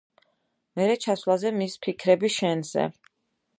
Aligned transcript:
მერე 0.79 0.95
ჩასვლაზე 1.03 1.53
მის 1.59 1.77
ფიქრები 1.85 2.35
შენზე. 2.39 2.89